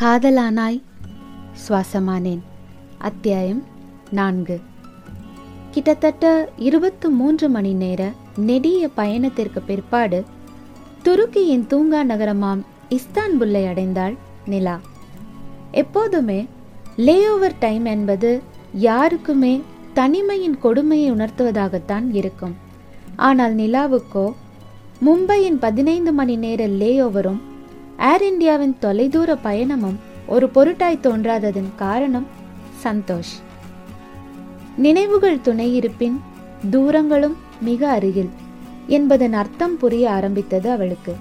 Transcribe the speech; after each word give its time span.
காதலானாய். 0.00 0.82
சுவாசமானேன். 1.68 2.38
அத்தியாயம் 2.98 3.64
நான்கு. 4.10 4.60
கிட்டத்தட்ட 5.70 6.48
இருபத்து 6.56 7.10
மூன்று 7.10 7.48
மணி 7.48 7.72
நேர 7.72 8.12
நெடிய 8.36 8.88
பயணத்திற்கு 8.88 9.60
பிற்பாடு 9.60 10.24
துருக்கியின் 11.04 11.66
தூங்கா 11.66 12.04
நகரமாம் 12.04 12.60
இஸ்தான்புல்லை 12.88 13.64
அடைந்தாள் 13.64 14.16
நிலா. 14.46 14.80
எப்போதுமே 15.72 16.46
லேஓவர் 16.96 17.56
டைம் 17.58 17.84
என்பது 17.84 18.42
யாருக்குமே 18.72 19.62
தனிமையின் 19.94 20.58
கொடுமையை 20.58 21.12
உணர்த்துவதாகத்தான் 21.12 22.04
இருக்கும். 22.12 22.54
ஆனால் 23.16 23.54
நிலாவுக்கோ 23.54 24.32
மும்பையின் 25.06 25.56
பதினைந்து 25.60 26.12
மணி 26.12 26.36
நேர 26.36 26.68
லேஓவரும் 26.68 27.40
ஏர் 27.98 28.22
இந்தியாவின் 28.22 28.76
தொலைதூர 28.80 29.38
பயணமும் 29.44 29.98
ஒரு 30.26 30.46
பொருட்டாய் 30.54 31.02
தோன்றாததன் 31.02 31.70
காரணம் 31.76 32.26
சந்தோஷ். 32.84 33.34
நினைவுகள் 34.76 35.40
துணை 35.40 35.74
இருப்பின் 35.74 36.20
தூரங்களும் 36.70 37.36
மிக 37.60 37.90
அருகில் 37.90 38.30
என்பதன் 38.86 39.32
அர்த்தம் 39.32 39.76
புரிய 39.78 40.10
ஆரம்பித்தது 40.10 40.70
அவளுக்கு. 40.70 41.14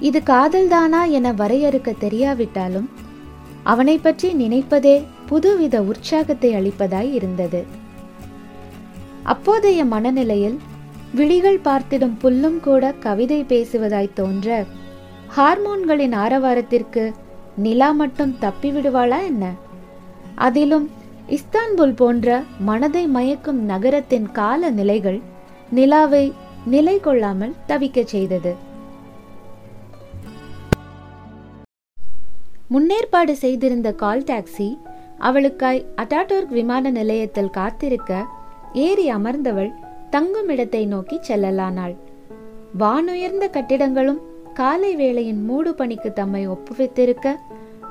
இது 0.00 0.18
காதல்தானா 0.18 1.10
என 1.10 1.32
வரையறுக்க 1.32 1.92
தெரியாவிட்டாலும் 2.00 2.88
அவனை 3.62 3.98
பற்றி 3.98 4.34
நினைப்பதே 4.34 5.04
புதுவித 5.28 5.80
உற்சாகத்தை 5.80 6.54
அளிப்பதாய் 6.54 7.12
இருந்தது. 7.12 7.64
அப்போதைய 9.22 9.84
மனநிலையில் 9.84 10.58
விழிகள் 11.14 11.60
பார்த்திடும் 11.60 12.16
புல்லும் 12.22 12.60
கூட 12.60 12.92
கவிதை 12.92 13.44
பேசுவதாய் 13.48 14.12
தோன்ற 14.14 14.64
ஹார்மோன்களின் 15.36 16.12
ஆரவாரத்திற்கு 16.12 17.12
நிலா 17.56 17.90
மட்டும் 17.90 18.38
தப்பி 18.38 18.70
விடுவாளா 18.70 19.24
என்ன? 19.24 19.52
அதிலும் 20.34 20.90
இஸ்தான்புல் 21.28 21.94
போன்ற 21.96 22.42
மனதை 22.58 23.06
மயக்கும் 23.06 23.60
நகரத்தின் 23.62 24.32
கால 24.32 24.70
நிலைகள் 24.70 25.20
நிலாவை 25.70 26.32
நிலை 26.66 27.00
கொள்ளாமல் 27.00 27.54
தவிக்கச் 27.68 28.12
செய்தது. 28.14 28.54
முன்னேற்பாடு 32.70 33.32
செய்திருந்த 33.32 33.92
கால் 33.92 34.22
டாக்ஸி 34.22 34.78
அவளுக்காய் 35.18 35.84
அட்டாடோர்க் 35.96 36.48
விமான 36.48 36.90
நிலையத்தில் 36.90 37.50
காத்திருக்க 37.50 38.24
ஏறி 38.72 39.10
அமர்ந்தவள் 39.10 39.72
தங்கும் 40.10 40.48
இடத்தை 40.48 40.86
நோக்கி 40.86 41.20
செல்லலானாள். 41.28 41.96
வானுயர்ந்த 42.78 43.48
கட்டிடங்களும் 43.50 44.22
காலை 44.58 44.90
வேளையின் 44.94 45.40
மூடு 45.44 45.74
பணிக்கு 45.74 46.12
தம்மை 46.12 46.48
ஒப்புவித்திருக்க 46.48 47.28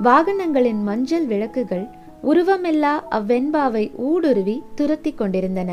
வாகனங்களின் 0.03 0.81
மஞ்சள் 0.83 1.25
விளக்குகள் 1.25 1.83
உருவமில்லா 2.23 2.92
அவ்வெண்பாவை 3.11 3.83
ஊடுருவி 3.95 4.64
துரத்தி 4.75 5.11
கொண்டிருந்தன. 5.14 5.72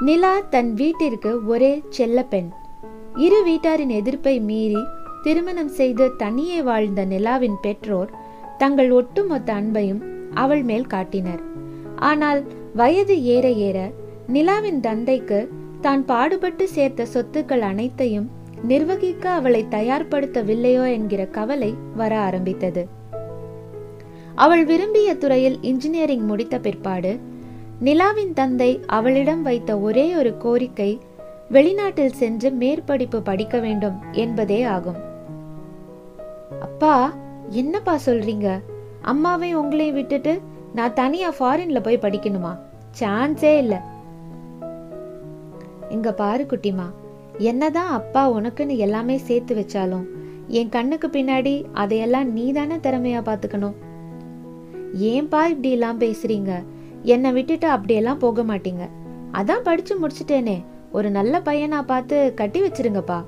நிலா 0.00 0.34
தன் 0.50 0.74
வீட்டிற்கு 0.74 1.46
ஒரே 1.46 1.82
செல்ல 1.88 2.24
பெண். 2.24 2.50
இரு 3.16 3.40
வீட்டாரின் 3.46 3.92
எதிர்ப்பை 4.00 4.40
மீறி 4.40 4.82
திருமணம் 5.22 5.72
செய்து 5.78 6.06
தனியே 6.16 6.62
வாழ்ந்த 6.62 7.04
நிலாவின் 7.04 7.58
பெற்றோர் 7.60 8.12
தங்கள் 8.58 8.90
ஒட்டுமொத்த 8.90 9.52
அன்பையும் 9.54 10.02
அவள் 10.34 10.62
மேல் 10.62 10.86
காட்டினர். 10.86 11.42
ஆனால் 12.10 12.42
வயது 12.74 13.16
ஏற 13.24 13.50
ஏற 13.50 13.78
நிலாவின் 14.32 14.80
தந்தைக்கு 14.80 15.40
தான் 15.80 16.04
பாடுபட்டு 16.04 16.68
சேர்த்த 16.68 17.06
சொத்துக்கள் 17.14 17.66
அனைத்தையும் 17.70 18.30
நிர்வகிக்க 18.62 19.30
அவளை 19.30 19.66
தயார்படுத்தவில்லையோ 19.70 20.92
என்கிற 20.92 21.26
கவலை 21.26 21.74
வர 21.96 22.18
ஆரம்பித்தது. 22.18 22.88
அவள் 24.34 24.64
விரும்பிய 24.64 25.14
துறையில் 25.14 25.58
இன்ஜினியரிங் 25.60 26.24
முடித்த 26.24 26.58
பிற்பாடு 26.58 27.20
நிலாவின் 27.80 28.32
தந்தை 28.32 28.80
அவளிடம் 28.86 29.42
வைத்த 29.42 29.78
ஒரே 29.78 30.14
ஒரு 30.14 30.36
கோரிக்கை 30.36 31.00
வெளிநாட்டில் 31.50 32.12
சென்று 32.12 32.50
மேற்படிப்பு 32.50 33.20
படிக்க 33.20 33.58
வேண்டும் 33.58 33.98
என்பதே 34.12 34.62
ஆகும். 34.62 34.96
அப்பா 36.60 37.12
என்னப்பா 37.48 37.98
சொல்றீங்க? 38.06 38.60
அம்மாவை 39.02 39.56
உங்களையும் 39.56 39.92
விட்டுட்டு 39.92 40.40
நான் 40.74 40.92
தனியா 40.92 41.30
ஃபாரின்ல 41.30 41.82
போய் 41.82 42.02
படிக்கணுமா? 42.02 42.58
சான்ஸே 43.00 43.56
இல்ல. 43.56 43.82
இங்க 45.88 46.12
பாரு 46.12 46.46
குட்டிமா 46.46 46.92
என்னதான் 47.48 47.92
அப்பா 47.98 48.22
உனக்குன்னு 48.32 48.74
எல்லாமே 48.76 49.16
சேர்த்து 49.28 49.52
வச்சாலும் 49.54 50.06
என் 50.58 50.68
கண்ணுக்கு 50.68 51.08
பின்னாடி 51.08 51.54
அதையெல்லாம் 51.72 52.28
நீ 52.32 52.44
தானே 52.52 52.76
திறமையா 52.76 53.20
பாத்துக்கணும் 53.28 53.76
ஏன்பா 55.10 55.40
இப்படி 55.52 55.70
எல்லாம் 55.70 56.00
பேசுறீங்க? 56.00 56.52
என்னை 57.12 57.30
விட்டுட்டு 57.32 57.68
அப்படியெல்லாம் 57.68 58.18
போக 58.18 58.42
மாட்டீங்க. 58.42 58.84
அதான் 59.32 59.64
படிச்சு 59.64 59.94
முடிச்சிட்டேனே. 60.00 60.56
ஒரு 60.92 61.10
நல்ல 61.10 61.34
பையனா 61.44 61.78
பார்த்து 61.82 62.16
கட்டி 62.34 62.60
வச்சிருங்கப்பா. 62.62 63.18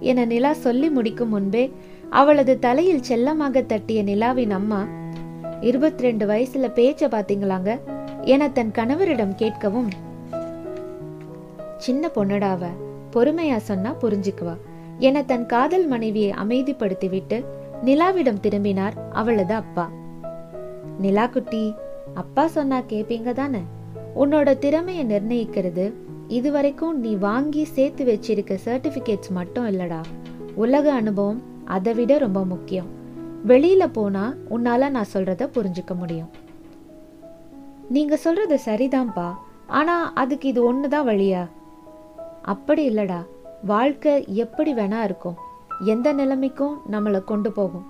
என 0.00 0.24
நிலா 0.24 0.52
சொல்லி 0.64 0.88
முடிக்கும் 0.90 1.32
முன்பே 1.34 1.64
அவளது 2.10 2.58
தலையில் 2.58 3.06
செல்லமாக 3.08 3.62
தட்டிய 3.62 4.02
நிலாவின் 4.02 4.54
அம்மா 4.58 4.80
இருபத்தி 5.60 6.02
ரெண்டு 6.02 6.24
வயசுல 6.26 6.68
பேச்ச 6.78 7.08
பாத்தீங்களாங்க 7.14 7.70
என 8.34 8.48
தன் 8.48 8.72
கணவரிடம் 8.78 9.38
கேட்கவும் 9.38 9.90
சின்ன 11.78 12.10
பொண்ணுடாவ 12.14 12.62
பொறுமையா 13.12 13.56
சொன்னா 13.56 13.94
புரிஞ்சுக்குவா. 13.94 14.56
என 14.98 15.22
தன் 15.22 15.46
காதல் 15.46 15.86
மனைவியை 15.86 16.30
அமைதிப்படுத்திவிட்டு 16.30 17.44
நிலாவிடம் 17.84 18.40
திரும்பினார் 18.40 18.94
அவளது 19.12 19.54
அப்பா. 19.54 19.90
நிலா 20.98 21.26
குட்டி 21.26 21.74
அப்பா 22.14 22.46
சொன்னா 22.46 22.78
கேப்பீங்க 22.78 23.32
தானே? 23.32 23.58
உன்னோட 24.16 24.58
திறமையை 24.58 25.04
நிர்ணயிக்கிறது 25.04 25.92
இதுவரைக்கும் 26.28 27.00
நீ 27.00 27.14
வாங்கி 27.14 27.64
சேர்த்து 27.64 28.04
வச்சிருக்க 28.04 28.58
சர்டிபிகேட்ஸ் 28.64 29.30
மட்டும் 29.30 29.68
இல்லடா. 29.68 30.00
உலக 30.54 30.92
அனுபவம் 30.92 31.42
அதை 31.64 31.94
விட 31.94 32.18
ரொம்ப 32.18 32.44
முக்கியம். 32.44 32.86
வெளியில 33.46 33.86
போனா 33.92 34.34
உன்னால 34.50 34.90
நான் 34.90 35.12
சொல்றத 35.12 35.48
புரிஞ்சுக்க 35.54 35.94
முடியும். 35.94 36.30
நீங்க 37.88 38.16
சொல்றது 38.16 38.58
சரிதான்ப்பா 38.66 39.34
ஆனா 39.66 40.12
அதுக்கு 40.12 40.48
இது 40.48 40.74
ஒண்ணுதான் 40.74 41.06
வழியா? 41.06 41.48
அப்படி 42.52 42.82
இல்லடா. 42.90 43.20
வாழ்க்கை 43.70 44.14
எப்படி 44.44 44.72
வேணா 44.80 45.00
இருக்கும். 45.08 45.38
எந்த 45.92 46.08
நிலைமைக்கும் 46.20 46.74
நம்மளை 46.92 47.20
கொண்டு 47.30 47.50
போகும். 47.58 47.86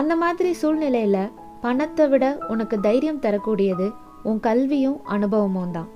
அந்த 0.00 0.12
மாதிரி 0.22 0.50
சூழ்நிலையில 0.62 1.18
பணத்தை 1.64 2.06
விட 2.12 2.24
உனக்கு 2.52 2.76
தைரியம் 2.86 3.22
தரக்கூடியது 3.26 3.86
உன் 4.30 4.40
கல்வியும் 4.46 4.98
அனுபவமும் 5.14 5.74
தான். 5.76 5.90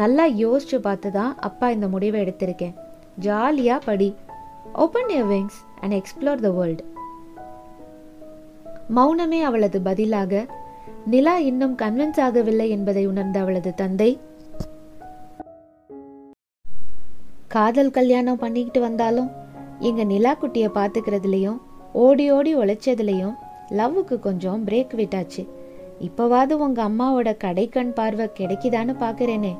நல்லா 0.00 0.24
யோசிச்சு 0.42 0.78
பார்த்து 0.86 1.10
தான் 1.18 1.32
அப்பா 1.48 1.68
இந்த 1.76 1.86
முடிவை 1.94 2.18
எடுத்திருக்கேன். 2.24 2.74
ஜாலியா 3.26 3.76
படி. 3.84 4.08
Open 4.82 5.10
your 5.14 5.28
wings 5.30 5.60
and 5.80 5.94
explore 5.98 6.42
the 6.46 6.50
world 6.58 6.82
மௌனமே 8.96 9.40
அவளது 9.48 9.78
பதிலாக 9.88 10.42
நிலா 11.12 11.34
இன்னும் 11.50 11.74
கன்வின்ஸ் 11.82 12.20
ஆகவில்லை 12.26 12.66
என்பதை 12.76 13.02
உணர்ந்த 13.06 13.36
அவளது 13.40 13.70
தந்தை 13.74 14.10
காதல் 17.54 17.90
கல்யாணம் 17.90 18.38
பண்ணிக்கிட்டு 18.38 18.80
வந்தாலும் 18.80 19.30
எங்கள் 19.80 20.08
நிலா 20.10 20.32
குட்டியை 20.40 20.68
பாத்துக்கிறதுலயும் 20.74 21.56
ஓடி 21.92 22.24
ஓடி 22.30 22.56
உழைச்சதுலையும் 22.56 23.34
லவ்வுக்கு 23.78 24.16
கொஞ்சம் 24.18 24.60
பிரேக் 24.66 24.92
விட்டாச்சு. 25.00 25.42
இப்போவாவது 26.06 26.54
உங்கள் 26.64 26.86
அம்மாவோட 26.88 27.30
கடைக்கண் 27.44 27.90
பார்வை 27.98 28.26
கிடைக்குதான்னு 28.38 28.94
பார்க்குறேனே. 29.00 29.52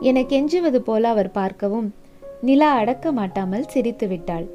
என 0.00 0.20
கெஞ்சுவது 0.20 0.80
போல 0.88 1.08
அவர் 1.08 1.30
பார்க்கவும் 1.30 1.88
நிலா 2.40 2.70
அடக்க 2.72 3.12
மாட்டாமல் 3.12 3.68
சிரித்து 3.68 4.08
விட்டாள். 4.08 4.46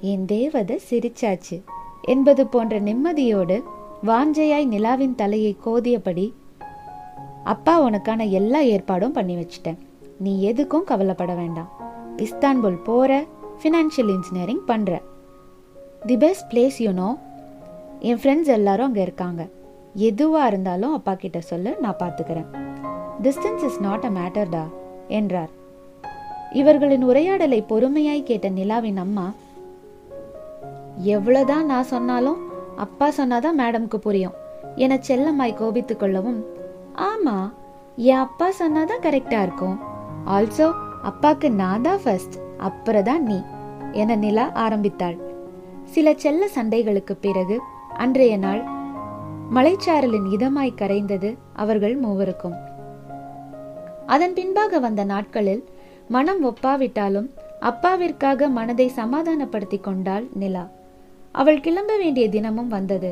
என் 0.00 0.24
தேவதை 0.24 0.78
சிரிச்சாச்சு 0.90 1.58
என்பது 2.02 2.44
போன்ற 2.46 2.80
நிம்மதியோடு 2.80 3.58
வாஞ்சையாய் 4.06 4.66
நிலாவின் 4.74 5.14
தலையை 5.14 5.56
கோதியபடி 5.66 6.26
அப்பா 7.44 7.74
உனக்கான 7.86 8.30
எல்லா 8.30 8.60
ஏற்பாடும் 8.74 9.12
பண்ணி 9.12 9.36
வச்சிட்டேன். 9.36 9.80
நீ 10.18 10.32
எதுக்கும் 10.52 10.88
கவலைப்பட 10.92 11.34
வேண்டாம். 11.34 11.70
இஸ்தான்புல் 12.26 12.78
போகிற 12.88 13.12
ஃபினான்ஷியல் 13.60 14.10
இன்ஜினியரிங் 14.16 14.64
பண்ணுறேன் 14.70 15.06
the 16.08 16.16
best 16.24 16.46
place 16.52 16.78
you know 16.86 17.08
N 18.08 18.20
friends 18.20 18.50
எல்லாரும் 18.56 18.88
அங்கே 18.88 19.02
இருக்காங்க. 19.06 19.42
எதுவாக 20.08 20.50
இருந்தாலும் 20.50 20.94
அப்பா 20.98 21.12
கிட்ட 21.22 21.38
சொல்லு 21.50 21.70
நான் 21.84 22.00
பார்த்துக்கிறேன் 22.02 22.48
டிஸ்டன்ஸ் 23.24 23.64
இஸ் 23.68 23.80
நாட் 23.86 24.04
அ 24.08 24.10
மேட்டர்டா 24.18 24.64
என்றார். 25.18 25.50
இவர்களின் 26.60 27.04
உரையாடலை 27.10 27.58
பொறுமையாய் 27.72 28.28
கேட்ட 28.28 28.48
நிலாவின் 28.58 29.00
அம்மா 29.04 29.26
எவ்வளோதான் 31.16 31.68
நான் 31.72 31.90
சொன்னாலும் 31.94 32.40
அப்பா 32.84 33.06
சொன்னாதான் 33.18 33.58
மேடம்க்கு 33.60 33.98
புரியும். 34.06 34.36
என 34.84 34.98
செல்லம்மாய் 35.08 35.58
கோபித்துக் 35.60 36.00
கொள்ளவும் 36.00 36.40
ஆமா 37.10 37.36
என் 38.10 38.22
அப்பா 38.26 38.48
சொன்னாதான் 38.58 39.04
கரெக்டா 39.06 39.38
இருக்கும். 39.46 39.76
ஆல்சோ 40.36 40.66
அப்பாக்கு 41.08 41.48
நான் 41.60 41.84
தான் 41.86 42.00
ஃபர்ஸ்ட் 42.02 42.36
அப்புறம் 42.66 43.06
தான் 43.08 43.22
நீ 43.22 43.38
என 43.92 44.16
நிலா 44.16 44.44
ஆரம்பித்தாள். 44.64 45.16
சில 45.84 46.12
செல்ல 46.14 46.42
சண்டைகளுக்கு 46.56 47.14
பிறகு 47.20 47.56
அன்றைய 47.96 48.34
நாள் 48.36 48.62
மலைச்சாரலின் 49.56 50.26
இதமாய் 50.34 50.78
கரைந்தது 50.80 51.30
அவர்கள் 51.62 51.96
மூவருக்கும். 52.04 52.56
அதன் 54.06 54.34
பின்பாக 54.38 54.78
வந்த 54.78 55.02
நாட்களில் 55.04 55.62
மனம் 56.08 56.42
ஒப்பாவிட்டாலும் 56.50 57.28
அப்பாவிற்காக 57.70 58.48
மனதை 58.58 58.86
சமாதானப்படுத்திக் 59.00 59.86
கொண்டாள் 59.86 60.26
நிலா. 60.42 60.64
அவள் 61.32 61.60
கிளம்ப 61.60 61.92
வேண்டிய 61.96 62.26
தினமும் 62.28 62.68
வந்தது. 62.68 63.10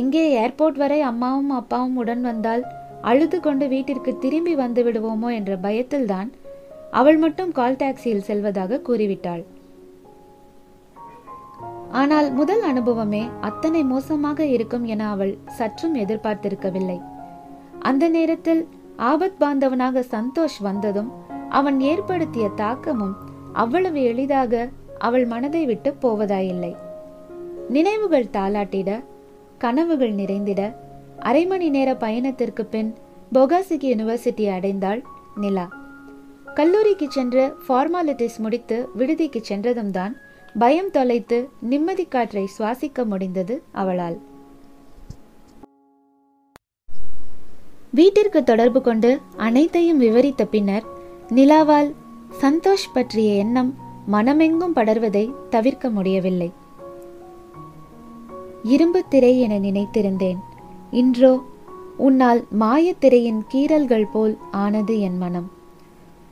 எங்கே 0.00 0.24
ஏர்போர்ட் 0.42 0.78
வரை 0.82 1.00
அம்மாவும் 1.10 1.50
அப்பாவும் 1.50 1.96
உடன் 1.96 2.20
வந்தால் 2.20 2.64
அழுது 3.10 3.38
கொண்டு 3.40 3.66
வீட்டிற்கு 3.68 4.12
திரும்பி 4.18 4.54
வந்து 4.54 4.82
விடுவோமோ 4.84 5.28
என்ற 5.38 5.52
பயத்தில்தான் 5.66 6.30
அவள் 6.98 7.18
மட்டும் 7.24 7.52
கால் 7.58 7.78
டாக்ஸியில் 7.80 8.26
செல்வதாக 8.28 8.80
கூறிவிட்டாள். 8.88 9.44
ஆனால் 12.00 12.28
முதல் 12.32 12.62
அனுபவமே 12.62 13.20
அத்தனை 13.40 13.82
மோசமாக 13.84 14.46
இருக்கும் 14.54 14.84
என 14.84 15.02
அவள் 15.10 15.34
சற்றும் 15.58 15.94
எதிர்பார்த்திருக்கவில்லை. 15.94 16.98
அந்த 17.80 18.04
நேரத்தில் 18.16 18.62
ஆபத் 19.10 19.38
பாந்தவனாக 19.40 20.04
சந்தோஷ் 20.14 20.58
வந்ததும் 20.60 21.10
அவன் 21.48 21.78
ஏற்படுத்திய 21.90 22.46
தாக்கமும் 22.62 23.14
அவ்வளவு 23.52 24.00
எளிதாக 24.02 24.68
அவள் 24.98 25.26
மனதை 25.26 25.62
விட்டு 25.66 25.90
போவதாயில்லை. 26.02 26.72
நினைவுகள் 27.68 28.32
தாளாட்டிட 28.36 28.90
கனவுகள் 29.58 30.14
நிறைந்திட 30.14 30.62
அரை 31.18 31.44
மணி 31.46 31.68
நேர 31.76 31.90
பயணத்திற்கு 32.04 32.64
பின் 32.74 32.90
பொகாசிக் 33.32 33.86
யூனிவர்சிட்டி 33.90 34.46
அடைந்தாள் 34.56 35.00
நிலா. 35.36 35.66
கல்லூரிக்கு 36.58 37.06
சென்று 37.14 37.42
ஃபார்மாலிட்டிஸ் 37.64 38.36
முடித்து 38.44 38.76
விடுதிக்கு 38.98 39.40
சென்றதும் 39.48 39.90
தான் 39.90 40.12
பயம் 40.58 40.90
தொலைத்து 40.90 41.38
நிம்மதி 41.70 42.04
காற்றை 42.04 42.44
சுவாசிக்க 42.58 43.04
முடிந்தது 43.04 43.54
அவளால். 43.72 44.16
வீட்டிற்கு 47.90 48.44
தொடர்பு 48.44 48.80
கொண்டு 48.80 49.10
அனைத்தையும் 49.36 49.98
விவரித்த 49.98 50.44
பின்னர் 50.44 50.86
நிலாவால் 51.28 51.90
சந்தோஷ் 52.42 52.92
பற்றிய 52.92 53.34
எண்ணம் 53.34 53.74
மனமெங்கும் 54.12 54.76
படர்வதை 54.78 55.24
தவிர்க்க 55.50 55.90
முடியவில்லை. 55.90 56.52
இரும்பு 58.62 59.02
திரை 59.08 59.40
என 59.40 59.58
நினைத்திருந்தேன். 59.58 60.40
இன்றோ 61.02 61.34
உன்னால் 61.96 62.42
மாயத்திரையின் 62.60 63.42
கீறல்கள் 63.54 64.08
போல் 64.12 64.36
ஆனது 64.50 65.00
என் 65.00 65.18
மனம். 65.18 65.55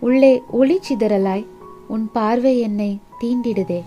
உள்ளே 0.05 0.43
ஒளி 0.51 0.81
சிதறலாய் 0.89 1.45
உன் 1.87 2.11
பார்வை 2.13 2.61
என்னை 2.61 2.89
தீண்டிடுதே. 3.21 3.83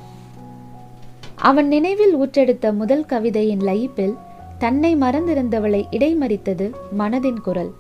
அவன் 1.36 1.68
நினைவில் 1.68 2.16
ஊற்றெடுத்த 2.18 2.74
முதல் 2.74 3.06
கவிதையின் 3.06 3.60
லயிப்பில் 3.60 4.16
தன்னை 4.58 4.96
மறந்திருந்தவளை 4.96 5.81
இடைமறித்தது 5.92 6.66
மனதின் 6.98 7.42
குரல். 7.42 7.72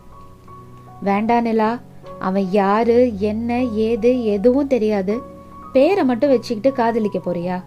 வேண்டானிலா 1.05 1.71
அவன் 2.19 2.47
யாரு 2.51 2.97
என்ன 3.19 3.63
ஏது 3.63 4.11
எதுவும் 4.23 4.67
தெரியாது. 4.67 5.21
பேரை 5.73 6.05
மட்டும் 6.05 6.29
வச்சுக்கிட்டு 6.29 6.77
காதலிக்க 6.77 7.19
போறியா? 7.19 7.63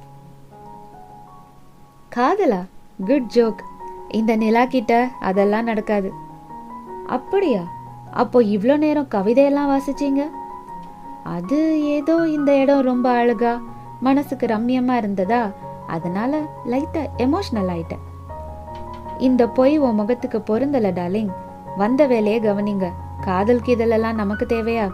காதலா? 2.17 2.62
குட் 3.06 3.31
ஜோக் 3.37 3.62
இந்த 4.11 4.37
நிலா 4.37 4.64
கிட்ட 4.64 5.11
அதெல்லாம் 5.20 5.64
நடக்காது. 5.64 6.12
அப்படியா? 7.06 7.62
அப்போ 8.12 8.43
இவ்வளோ 8.43 8.76
நேரம் 8.78 9.11
கவிதையெல்லாம் 9.11 9.72
வாசிச்சீங்க? 9.72 10.22
அது 11.25 11.84
ஏதோ 11.84 12.28
இந்த 12.28 12.56
இடம் 12.56 12.81
ரொம்ப 12.81 13.11
அழகா 13.11 13.62
மனசுக்கு 14.00 14.46
ரம்யமா 14.46 14.96
இருந்ததா? 14.96 15.50
அதனால 15.87 16.43
லைட்டா 16.67 17.06
எமோஷனல் 17.17 17.69
ஆயிட்டேன். 17.69 18.05
இந்த 19.19 19.49
பொய் 19.49 19.78
உன் 19.78 19.94
முகத்துக்கு 19.94 20.38
பொருந்தல 20.38 20.93
டார்லிங் 20.93 21.28
வந்த 21.76 22.06
வேலையை 22.06 22.40
கவனிங்க. 22.40 22.93
காதல் 23.20 23.61
கீதலெல்லாம் 23.67 24.14
நமக்கு 24.14 24.46
தேவையா? 24.49 24.90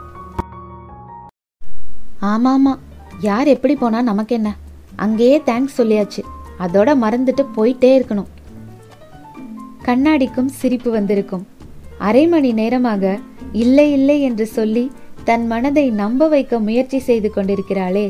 ஆமா 2.20 2.56
ஆமா 2.56 2.78
யார் 3.20 3.46
எப்படி 3.46 3.76
போனா 3.76 4.02
நமக்கு 4.02 4.34
என்ன? 4.34 4.56
அங்கேயே 4.96 5.42
தேங்க்ஸ் 5.46 5.78
சொல்லியாச்சு. 5.78 6.22
அதோட 6.58 6.90
மறந்துட்டு 7.02 7.46
போயிட்டே 7.56 7.90
இருக்கணும். 7.98 8.26
கண்ணாடிக்கும் 9.84 10.46
சிரிப்பு 10.46 10.90
வந்திருக்கும். 10.90 11.46
அரை 11.98 12.26
மணி 12.26 12.52
நேரமாக 12.52 13.18
இல்லை 13.52 13.92
இல்லை 13.92 14.22
என்று 14.22 14.46
சொல்லி 14.46 14.92
தன் 15.28 15.46
மனதை 15.46 15.84
நம்ப 16.00 16.28
வைக்க 16.28 16.58
முயற்சி 16.58 16.98
செய்து 16.98 17.28
கொண்டிருக்கிறாளே. 17.34 18.04